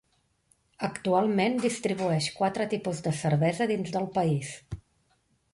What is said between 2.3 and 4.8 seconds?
quatre tipus de cervesa dins del país.